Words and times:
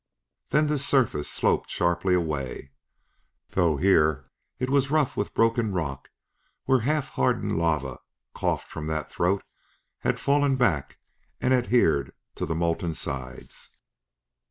Then 0.49 0.65
this 0.65 0.83
surface 0.83 1.29
sloped 1.29 1.69
sharply 1.69 2.15
away, 2.15 2.71
though 3.49 3.77
here 3.77 4.25
it 4.57 4.67
was 4.71 4.89
rough 4.89 5.15
with 5.15 5.35
broken 5.35 5.73
rock 5.73 6.09
where 6.63 6.79
half 6.79 7.09
hardened 7.09 7.59
lava, 7.59 7.99
coughed 8.33 8.67
from 8.67 8.87
that 8.87 9.11
throat, 9.11 9.43
had 9.99 10.19
fallen 10.19 10.55
back 10.55 10.97
and 11.39 11.53
adhered 11.53 12.13
to 12.33 12.47
the 12.47 12.55
molten 12.55 12.95
sides. 12.95 13.75